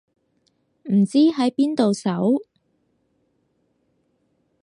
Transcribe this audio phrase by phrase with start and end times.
[0.85, 2.41] 唔知喺邊度搜